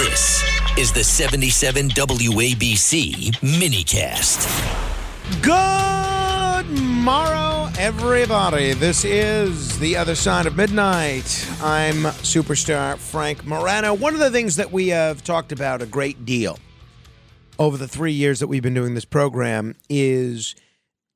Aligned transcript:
This 0.00 0.42
is 0.78 0.92
the 0.92 1.04
77 1.04 1.90
WABC 1.90 3.32
minicast. 3.42 4.48
Good 5.42 6.70
morrow, 6.80 7.68
everybody. 7.78 8.72
This 8.72 9.04
is 9.04 9.78
The 9.78 9.98
Other 9.98 10.14
Side 10.14 10.46
of 10.46 10.56
Midnight. 10.56 11.46
I'm 11.60 12.04
superstar 12.22 12.96
Frank 12.96 13.44
Morano. 13.44 13.92
One 13.92 14.14
of 14.14 14.20
the 14.20 14.30
things 14.30 14.56
that 14.56 14.72
we 14.72 14.88
have 14.88 15.22
talked 15.22 15.52
about 15.52 15.82
a 15.82 15.86
great 15.86 16.24
deal 16.24 16.58
over 17.58 17.76
the 17.76 17.86
three 17.86 18.12
years 18.12 18.40
that 18.40 18.46
we've 18.46 18.62
been 18.62 18.72
doing 18.72 18.94
this 18.94 19.04
program 19.04 19.74
is 19.90 20.54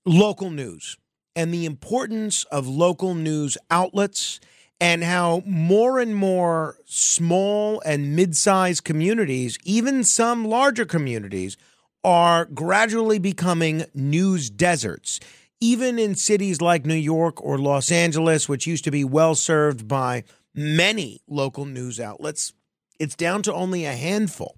local 0.04 0.50
news 0.50 0.98
and 1.34 1.54
the 1.54 1.64
importance 1.64 2.44
of 2.44 2.68
local 2.68 3.14
news 3.14 3.56
outlets 3.70 4.40
and 4.84 5.02
how 5.02 5.42
more 5.46 5.98
and 5.98 6.14
more 6.14 6.76
small 6.84 7.80
and 7.86 8.14
mid-sized 8.14 8.84
communities, 8.84 9.56
even 9.64 10.04
some 10.04 10.44
larger 10.44 10.84
communities, 10.84 11.56
are 12.04 12.44
gradually 12.44 13.18
becoming 13.18 13.86
news 13.94 14.50
deserts. 14.50 15.20
Even 15.58 15.98
in 15.98 16.14
cities 16.14 16.60
like 16.60 16.84
New 16.84 16.94
York 16.94 17.42
or 17.42 17.56
Los 17.56 17.90
Angeles, 17.90 18.46
which 18.46 18.66
used 18.66 18.84
to 18.84 18.90
be 18.90 19.04
well 19.04 19.34
served 19.34 19.88
by 19.88 20.22
many 20.54 21.22
local 21.26 21.64
news 21.64 21.98
outlets, 21.98 22.52
it's 23.00 23.16
down 23.16 23.40
to 23.40 23.54
only 23.54 23.86
a 23.86 23.92
handful. 23.92 24.54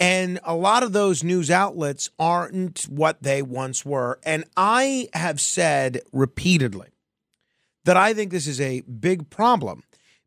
And 0.00 0.40
a 0.42 0.56
lot 0.56 0.82
of 0.82 0.92
those 0.92 1.22
news 1.22 1.52
outlets 1.52 2.10
aren't 2.18 2.82
what 2.88 3.22
they 3.22 3.42
once 3.42 3.86
were. 3.86 4.18
And 4.24 4.42
I 4.56 5.08
have 5.14 5.40
said 5.40 6.00
repeatedly 6.10 6.91
that 7.84 7.96
I 7.96 8.14
think 8.14 8.30
this 8.30 8.46
is 8.46 8.60
a 8.60 8.82
big 8.82 9.30
problem 9.30 9.82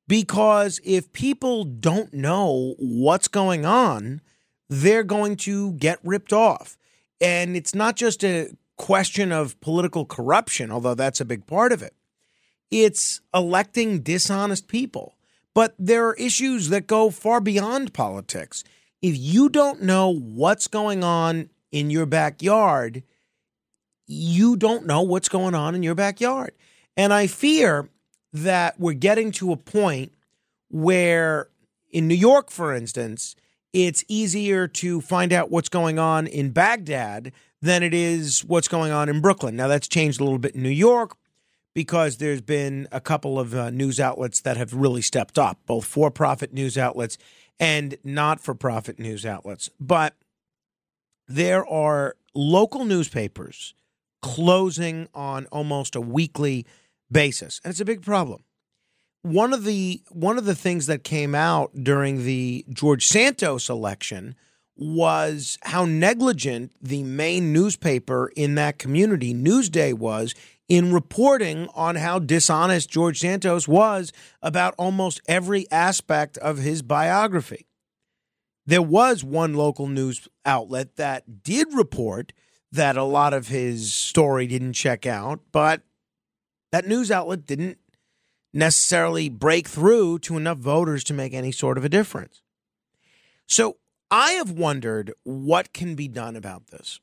because 0.07 0.79
if 0.83 1.11
people 1.13 1.63
don't 1.63 2.13
know 2.13 2.75
what's 2.77 3.27
going 3.27 3.65
on, 3.65 4.21
they're 4.69 5.03
going 5.03 5.35
to 5.37 5.73
get 5.73 5.99
ripped 6.03 6.33
off. 6.33 6.77
And 7.21 7.55
it's 7.55 7.73
not 7.73 7.95
just 7.95 8.23
a 8.23 8.49
question 8.77 9.31
of 9.31 9.59
political 9.61 10.05
corruption, 10.05 10.71
although 10.71 10.95
that's 10.95 11.21
a 11.21 11.25
big 11.25 11.47
part 11.47 11.71
of 11.71 11.81
it. 11.81 11.93
It's 12.71 13.21
electing 13.33 13.99
dishonest 14.01 14.67
people. 14.67 15.15
But 15.53 15.73
there 15.79 16.07
are 16.07 16.15
issues 16.15 16.69
that 16.69 16.87
go 16.87 17.09
far 17.09 17.39
beyond 17.39 17.93
politics. 17.93 18.63
If 19.01 19.15
you 19.17 19.47
don't 19.49 19.81
know 19.81 20.09
what's 20.09 20.67
going 20.67 21.03
on 21.03 21.49
in 21.71 21.89
your 21.89 22.05
backyard, 22.05 23.03
you 24.07 24.57
don't 24.57 24.85
know 24.85 25.01
what's 25.01 25.29
going 25.29 25.55
on 25.55 25.73
in 25.73 25.83
your 25.83 25.95
backyard. 25.95 26.53
And 26.97 27.13
I 27.13 27.27
fear 27.27 27.89
that 28.33 28.79
we're 28.79 28.93
getting 28.93 29.31
to 29.33 29.51
a 29.51 29.57
point 29.57 30.11
where, 30.69 31.49
in 31.91 32.07
New 32.07 32.15
York, 32.15 32.49
for 32.51 32.73
instance, 32.73 33.35
it's 33.73 34.03
easier 34.07 34.67
to 34.67 35.01
find 35.01 35.33
out 35.33 35.51
what's 35.51 35.69
going 35.69 35.99
on 35.99 36.27
in 36.27 36.51
Baghdad 36.51 37.33
than 37.61 37.83
it 37.83 37.94
is 37.94 38.44
what's 38.45 38.67
going 38.67 38.91
on 38.91 39.09
in 39.09 39.22
Brooklyn. 39.22 39.56
Now, 39.56 39.67
that's 39.67 39.88
changed 39.88 40.22
a 40.22 40.23
little 40.23 40.39
bit 40.39 40.56
in 40.56 40.63
New 40.63 40.69
York 40.69 41.17
because 41.73 42.17
there's 42.17 42.41
been 42.41 42.88
a 42.91 43.01
couple 43.01 43.38
of 43.39 43.53
uh, 43.53 43.69
news 43.69 44.00
outlets 44.00 44.41
that 44.41 44.56
have 44.56 44.73
really 44.73 45.01
stepped 45.01 45.38
up, 45.38 45.59
both 45.66 45.85
for 45.85 46.09
profit 46.09 46.53
news 46.53 46.77
outlets 46.77 47.17
and 47.59 47.97
not 48.03 48.39
for 48.39 48.56
profit 48.56 49.00
news 49.00 49.25
outlets. 49.25 49.69
But 49.79 50.16
there 51.27 51.66
are 51.66 52.16
local 52.33 52.85
newspapers 52.85 53.73
closing 54.22 55.07
on 55.13 55.45
almost 55.47 55.95
a 55.95 56.01
weekly 56.01 56.66
basis, 57.11 57.59
and 57.63 57.71
it's 57.71 57.79
a 57.79 57.85
big 57.85 58.01
problem. 58.01 58.43
One 59.21 59.53
of 59.53 59.63
the 59.63 60.01
one 60.11 60.38
of 60.38 60.45
the 60.45 60.55
things 60.55 60.85
that 60.85 61.03
came 61.03 61.33
out 61.33 61.71
during 61.83 62.23
the 62.23 62.66
George 62.69 63.05
Santos 63.07 63.69
election 63.69 64.35
was 64.77 65.57
how 65.63 65.85
negligent 65.85 66.73
the 66.81 67.03
main 67.03 67.53
newspaper 67.53 68.31
in 68.35 68.55
that 68.55 68.77
community, 68.77 69.33
Newsday, 69.33 69.94
was 69.94 70.35
in 70.67 70.91
reporting 70.91 71.69
on 71.73 71.95
how 71.95 72.19
dishonest 72.19 72.89
George 72.89 73.19
Santos 73.19 73.67
was 73.67 74.11
about 74.41 74.75
almost 74.77 75.21
every 75.27 75.69
aspect 75.71 76.38
of 76.39 76.57
his 76.57 76.81
biography. 76.81 77.67
There 78.65 78.81
was 78.81 79.23
one 79.23 79.53
local 79.53 79.88
news 79.88 80.27
outlet 80.45 80.95
that 80.95 81.44
did 81.44 81.73
report 81.73 82.33
that 82.71 82.97
a 82.97 83.03
lot 83.03 83.33
of 83.33 83.47
his 83.47 83.94
story 83.94 84.47
didn't 84.47 84.73
check 84.73 85.05
out, 85.05 85.39
but 85.51 85.83
that 86.75 86.86
news 86.86 87.09
outlet 87.09 87.46
didn't 87.46 87.78
necessarily 88.52 89.30
break 89.30 89.66
through 89.66 90.19
to 90.19 90.36
enough 90.36 90.58
voters 90.58 91.06
to 91.06 91.13
make 91.13 91.34
any 91.34 91.53
sort 91.53 91.78
of 91.78 91.86
a 91.86 91.90
difference. 91.90 92.41
So 93.47 93.78
I 94.12 94.31
have 94.31 94.52
wondered 94.52 95.13
what 95.24 95.72
can 95.72 95.96
be 95.96 96.09
done 96.09 96.36
about 96.36 96.68
this. 96.68 97.00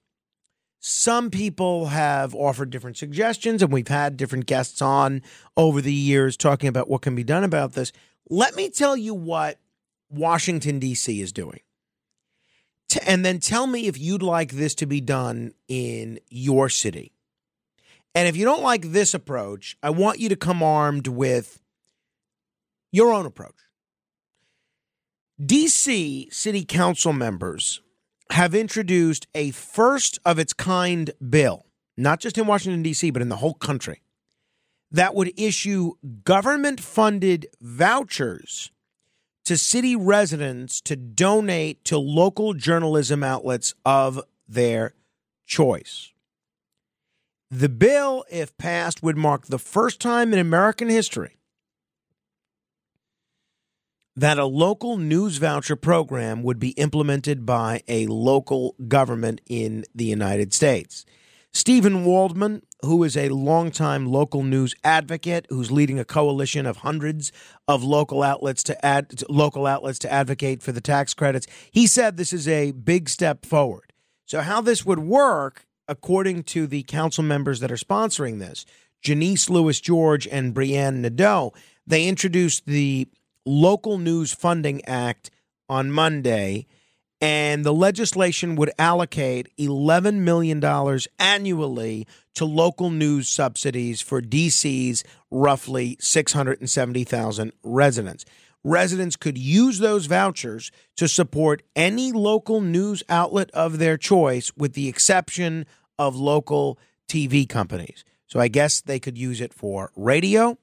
Some 0.78 1.31
people 1.31 1.87
have 1.87 2.34
offered 2.34 2.69
different 2.69 2.99
suggestions, 2.99 3.62
and 3.62 3.72
we've 3.72 3.88
had 3.88 4.19
different 4.19 4.44
guests 4.44 4.83
on 4.83 5.22
over 5.56 5.81
the 5.81 5.91
years 5.91 6.37
talking 6.37 6.69
about 6.69 6.91
what 6.91 7.00
can 7.00 7.15
be 7.15 7.25
done 7.25 7.43
about 7.43 7.72
this. 7.72 7.93
Let 8.28 8.54
me 8.54 8.69
tell 8.69 8.94
you 8.94 9.15
what 9.15 9.59
Washington, 10.10 10.81
D.C. 10.81 11.19
is 11.19 11.33
doing. 11.33 11.60
And 13.06 13.25
then 13.25 13.41
tell 13.41 13.66
me 13.66 13.87
if 13.87 13.99
you'd 13.99 14.22
like 14.22 14.53
this 14.53 14.75
to 14.75 14.87
be 14.87 15.00
done 15.00 15.54
in 15.66 16.21
your 16.28 16.69
city. 16.69 17.12
And 18.14 18.28
if 18.28 18.36
you 18.36 18.44
don't 18.44 18.62
like 18.62 18.92
this 18.92 19.14
approach, 19.14 19.76
I 19.82 19.90
want 19.90 20.20
you 20.20 20.28
to 20.28 20.36
come 20.36 20.62
armed 20.62 21.06
with 21.06 21.62
your 22.90 23.12
own 23.12 23.24
approach. 23.24 23.54
DC 25.40 26.32
city 26.32 26.64
council 26.64 27.12
members 27.12 27.80
have 28.30 28.54
introduced 28.54 29.26
a 29.34 29.50
first 29.50 30.18
of 30.24 30.38
its 30.38 30.52
kind 30.52 31.10
bill, 31.28 31.66
not 31.96 32.20
just 32.20 32.38
in 32.38 32.46
Washington, 32.46 32.82
D.C., 32.82 33.10
but 33.10 33.22
in 33.22 33.28
the 33.28 33.36
whole 33.36 33.54
country, 33.54 34.02
that 34.90 35.14
would 35.14 35.32
issue 35.38 35.94
government 36.22 36.80
funded 36.80 37.46
vouchers 37.60 38.70
to 39.44 39.56
city 39.56 39.96
residents 39.96 40.80
to 40.82 40.96
donate 40.96 41.84
to 41.86 41.98
local 41.98 42.54
journalism 42.54 43.24
outlets 43.24 43.74
of 43.84 44.22
their 44.46 44.94
choice. 45.46 46.11
The 47.54 47.68
bill, 47.68 48.24
if 48.30 48.56
passed, 48.56 49.02
would 49.02 49.18
mark 49.18 49.44
the 49.44 49.58
first 49.58 50.00
time 50.00 50.32
in 50.32 50.38
American 50.38 50.88
history 50.88 51.36
that 54.16 54.38
a 54.38 54.46
local 54.46 54.96
news 54.96 55.36
voucher 55.36 55.76
program 55.76 56.42
would 56.42 56.58
be 56.58 56.70
implemented 56.70 57.44
by 57.44 57.82
a 57.88 58.06
local 58.06 58.74
government 58.88 59.42
in 59.50 59.84
the 59.94 60.06
United 60.06 60.54
States. 60.54 61.04
Steven 61.52 62.06
Waldman, 62.06 62.62
who 62.80 63.04
is 63.04 63.18
a 63.18 63.28
longtime 63.28 64.06
local 64.06 64.42
news 64.42 64.74
advocate, 64.82 65.46
who's 65.50 65.70
leading 65.70 65.98
a 65.98 66.06
coalition 66.06 66.64
of 66.64 66.78
hundreds 66.78 67.32
of 67.68 67.84
local 67.84 68.22
outlets 68.22 68.62
to 68.62 68.82
add 68.82 69.22
local 69.28 69.66
outlets 69.66 69.98
to 69.98 70.10
advocate 70.10 70.62
for 70.62 70.72
the 70.72 70.80
tax 70.80 71.12
credits, 71.12 71.47
he 71.71 71.86
said 71.86 72.16
this 72.16 72.32
is 72.32 72.48
a 72.48 72.72
big 72.72 73.10
step 73.10 73.44
forward. 73.44 73.92
So, 74.24 74.41
how 74.41 74.62
this 74.62 74.86
would 74.86 75.00
work, 75.00 75.66
according 75.88 76.44
to 76.44 76.66
the 76.66 76.82
council 76.84 77.24
members 77.24 77.60
that 77.60 77.72
are 77.72 77.76
sponsoring 77.76 78.38
this, 78.38 78.64
Janeese 79.00 79.50
Lewis 79.50 79.80
George 79.80 80.26
and 80.28 80.54
Brianne 80.54 81.00
Nadeau, 81.00 81.52
they 81.86 82.06
introduced 82.06 82.66
the 82.66 83.08
Local 83.44 83.98
News 83.98 84.32
Funding 84.32 84.84
Act 84.84 85.30
on 85.68 85.90
Monday, 85.90 86.66
and 87.20 87.64
the 87.64 87.72
legislation 87.72 88.56
would 88.56 88.70
allocate 88.78 89.48
$11 89.56 90.16
million 90.16 90.62
annually 91.18 92.06
to 92.34 92.44
local 92.44 92.90
news 92.90 93.28
subsidies 93.28 94.00
for 94.00 94.20
DC's 94.20 95.04
roughly 95.30 95.96
670,000 96.00 97.52
residents. 97.62 98.24
Residents 98.64 99.16
could 99.16 99.36
use 99.36 99.78
those 99.78 100.06
vouchers 100.06 100.70
to 100.97 101.09
support 101.09 101.62
any 101.74 102.12
local 102.12 102.60
news 102.60 103.03
outlet 103.09 103.50
of 103.50 103.78
their 103.78 103.97
choice, 103.97 104.53
with 104.56 104.74
the 104.74 104.88
exception 104.88 105.66
of 105.98 106.16
local 106.16 106.78
TV 107.09 107.48
companies. 107.48 108.04
So 108.26 108.41
I 108.41 108.48
guess 108.48 108.80
they 108.80 109.00
could 109.00 109.18
use 109.18 109.41
it 109.41 109.53
for 109.53 109.91
radio, 109.97 110.56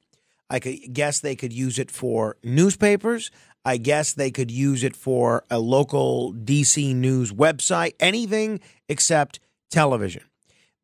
I 0.50 0.60
could 0.60 0.94
guess 0.94 1.19
they 1.19 1.36
could 1.36 1.54
use 1.54 1.78
it 1.78 1.92
for 1.92 2.38
newspapers. 2.44 3.30
I 3.66 3.78
guess 3.78 4.13
they 4.13 4.31
could 4.31 4.50
use 4.50 4.84
it 4.84 4.95
for 4.95 5.44
a 5.50 5.60
local 5.60 6.34
DC 6.34 6.95
news 6.95 7.31
website, 7.31 7.94
anything 8.00 8.62
except 8.88 9.40
television. 9.69 10.24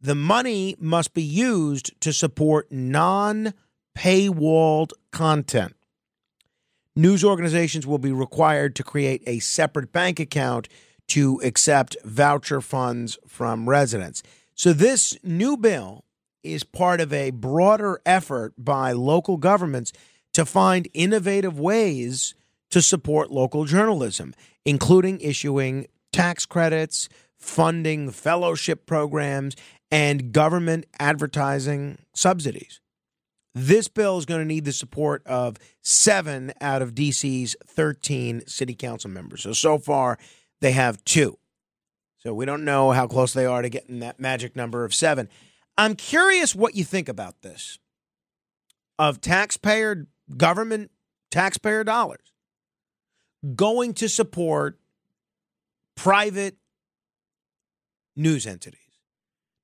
The 0.01 0.13
money 0.13 0.75
must 0.77 1.13
be 1.13 1.23
used 1.23 1.99
to 2.01 2.13
support 2.13 2.71
non 2.71 3.53
paywalled 3.97 4.91
content. 5.11 5.73
News 6.97 7.25
organizations 7.25 7.85
will 7.85 7.97
be 7.97 8.13
required 8.13 8.73
to 8.75 8.83
create 8.83 9.21
a 9.27 9.39
separate 9.39 9.91
bank 9.91 10.17
account 10.17 10.69
to 11.09 11.41
accept 11.43 11.97
voucher 12.05 12.61
funds 12.61 13.19
from 13.27 13.67
residents. 13.67 14.23
So, 14.53 14.71
this 14.71 15.17
new 15.21 15.57
bill 15.57 16.05
is 16.41 16.63
part 16.63 17.01
of 17.01 17.11
a 17.11 17.31
broader 17.31 17.99
effort 18.05 18.53
by 18.57 18.93
local 18.93 19.35
governments 19.35 19.91
to 20.33 20.45
find 20.45 20.87
innovative 20.93 21.59
ways 21.59 22.33
to 22.69 22.81
support 22.81 23.29
local 23.29 23.65
journalism, 23.65 24.33
including 24.63 25.19
issuing 25.19 25.87
tax 26.13 26.45
credits, 26.45 27.09
funding 27.37 28.09
fellowship 28.09 28.85
programs, 28.85 29.57
and 29.91 30.31
government 30.31 30.85
advertising 30.97 31.97
subsidies. 32.13 32.79
This 33.55 33.87
bill 33.87 34.17
is 34.17 34.25
going 34.25 34.41
to 34.41 34.45
need 34.45 34.65
the 34.65 34.73
support 34.73 35.25
of 35.25 35.57
seven 35.81 36.53
out 36.59 36.81
of 36.81 36.93
DC's 36.93 37.55
13 37.65 38.45
city 38.45 38.75
council 38.75 39.09
members. 39.09 39.43
So, 39.43 39.53
so 39.53 39.77
far, 39.77 40.19
they 40.59 40.73
have 40.73 41.03
two. 41.05 41.39
So, 42.17 42.33
we 42.33 42.45
don't 42.45 42.65
know 42.65 42.91
how 42.91 43.07
close 43.07 43.33
they 43.33 43.45
are 43.45 43.61
to 43.61 43.69
getting 43.69 43.99
that 43.99 44.19
magic 44.19 44.55
number 44.55 44.83
of 44.83 44.93
seven. 44.93 45.29
I'm 45.77 45.95
curious 45.95 46.53
what 46.53 46.75
you 46.75 46.83
think 46.83 47.07
about 47.07 47.41
this 47.41 47.79
of 48.99 49.21
taxpayer, 49.21 50.07
government 50.37 50.91
taxpayer 51.31 51.83
dollars 51.83 52.33
going 53.55 53.93
to 53.93 54.09
support 54.09 54.79
private 55.95 56.57
news 58.15 58.47
entities. 58.47 58.79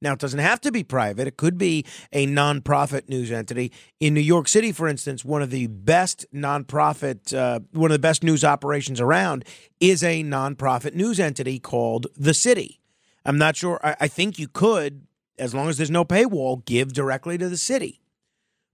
Now, 0.02 0.14
it 0.14 0.20
doesn't 0.20 0.40
have 0.40 0.60
to 0.62 0.72
be 0.72 0.84
private. 0.84 1.28
It 1.28 1.38
could 1.38 1.60
be 1.60 1.86
a 2.12 2.26
nonprofit 2.26 3.08
news 3.08 3.32
entity. 3.32 3.72
In 4.00 4.16
New 4.16 4.22
York 4.22 4.48
City, 4.48 4.72
for 4.72 4.88
instance, 4.88 5.24
one 5.24 5.44
of 5.44 5.52
the 5.52 5.68
best 5.68 6.26
nonprofit, 6.34 7.36
uh, 7.38 7.60
one 7.72 7.92
of 7.92 7.96
the 7.96 8.00
best 8.00 8.24
news 8.24 8.44
operations 8.44 9.00
around 9.00 9.46
is 9.80 10.04
a 10.04 10.24
nonprofit 10.24 10.96
news 10.96 11.20
entity 11.20 11.60
called 11.60 12.08
The 12.18 12.34
City. 12.34 12.82
I'm 13.26 13.38
not 13.38 13.56
sure. 13.56 13.80
I, 13.84 13.96
I 14.02 14.08
think 14.08 14.40
you 14.40 14.48
could, 14.48 15.06
as 15.38 15.54
long 15.54 15.70
as 15.70 15.78
there's 15.78 15.92
no 15.92 16.04
paywall, 16.04 16.66
give 16.66 16.94
directly 16.94 17.38
to 17.38 17.48
the 17.48 17.58
city. 17.58 18.02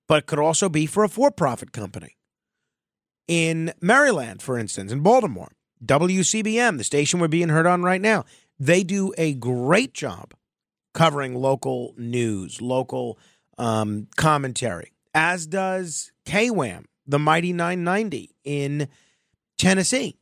But 0.07 0.19
it 0.19 0.25
could 0.27 0.39
also 0.39 0.69
be 0.69 0.85
for 0.85 1.03
a 1.03 1.09
for 1.09 1.29
profit 1.29 1.73
company. 1.73 2.15
In 3.27 3.73
Maryland, 3.81 4.41
for 4.41 4.57
instance, 4.57 4.93
in 4.93 5.01
Baltimore, 5.01 5.51
WCBM, 5.85 6.77
the 6.77 6.85
station 6.85 7.19
we're 7.19 7.27
being 7.27 7.49
heard 7.49 7.67
on 7.67 7.83
right 7.83 7.99
now, 7.99 8.23
they 8.57 8.83
do 8.83 9.13
a 9.17 9.33
great 9.33 9.93
job 9.93 10.33
covering 10.97 11.35
local 11.35 11.93
news, 11.95 12.59
local 12.59 13.19
um, 13.59 14.07
commentary, 14.15 14.91
as 15.13 15.45
does 15.45 16.11
KWAM, 16.25 16.85
the 17.05 17.19
Mighty 17.19 17.53
990 17.53 18.35
in 18.43 18.87
Tennessee. 19.59 20.17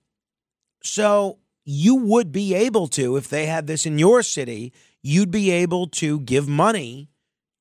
So 0.84 1.40
you 1.64 1.96
would 1.96 2.34
be 2.34 2.54
able 2.54 2.88
to, 2.90 3.16
if 3.16 3.30
they 3.30 3.46
had 3.46 3.68
this 3.68 3.86
in 3.86 3.98
your 3.98 4.22
city, 4.22 4.74
you'd 5.02 5.32
be 5.32 5.50
able 5.50 5.88
to 5.88 6.20
give 6.20 6.46
money 6.50 7.10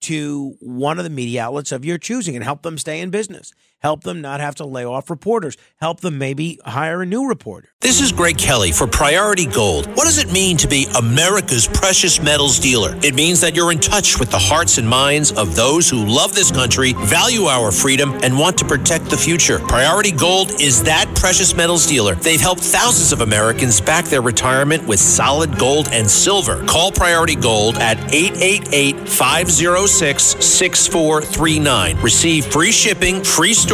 to 0.00 0.56
one 0.58 0.99
of 0.99 1.05
the 1.05 1.11
media 1.11 1.44
outlets 1.44 1.70
of 1.70 1.84
your 1.84 1.99
choosing 1.99 2.34
and 2.34 2.43
help 2.43 2.62
them 2.62 2.76
stay 2.76 3.00
in 3.00 3.11
business 3.11 3.52
help 3.85 4.03
them 4.03 4.23
not 4.23 4.41
have 4.41 4.55
to 4.55 4.65
lay 4.65 4.83
off 4.83 5.11
reporters, 5.11 5.59
help 5.77 6.01
them 6.01 6.17
maybe 6.17 6.59
hire 6.65 7.03
a 7.03 7.07
new 7.07 7.29
reporter. 7.29 7.69
This 7.83 8.01
is 8.01 8.13
Greg 8.13 8.39
Kelly 8.39 8.73
for 8.73 8.87
Priority 8.87 9.45
Gold. 9.45 9.89
What 9.89 10.05
does 10.05 10.17
it 10.17 10.33
mean 10.33 10.57
to 10.57 10.67
be 10.67 10.87
America's 10.97 11.67
precious 11.69 12.19
metals 12.19 12.59
dealer? 12.59 12.99
It 13.03 13.15
means 13.15 13.43
that 13.43 13.55
you're 13.55 13.71
in 13.73 13.79
touch 13.79 14.19
with 14.19 14.31
the 14.31 14.39
hearts 14.39 14.79
and 14.79 14.89
minds 14.89 15.33
of 15.33 15.55
those 15.55 15.91
who 15.91 16.03
love 16.03 16.35
this 16.35 16.51
country, 16.51 16.95
value 16.95 17.43
our 17.43 17.71
freedom, 17.71 18.15
and 18.23 18.39
want 18.39 18.57
to 18.57 18.65
protect 18.65 19.11
the 19.11 19.19
future. 19.19 19.59
Priority 19.59 20.13
Gold 20.13 20.63
is 20.63 20.83
that 20.85 21.15
precious 21.15 21.55
metals 21.55 21.87
dealer. 21.87 22.15
They've 22.15 22.41
helped 22.41 22.63
thousands 22.63 23.13
of 23.13 23.21
Americans 23.21 23.83
back 23.83 24.07
their 24.07 24.23
retirement 24.23 24.89
with 24.89 24.99
solid 24.99 25.59
gold 25.59 25.91
and 25.93 26.11
silver. 26.11 26.65
Call 26.65 26.91
Priority 26.91 27.35
Gold 27.35 27.77
at 27.77 27.99
888 28.15 29.07
506 29.11 30.23
6439. 30.23 32.01
Receive 32.01 32.47
free 32.47 32.73
shipping, 32.73 33.23
free 33.23 33.53
storage 33.53 33.74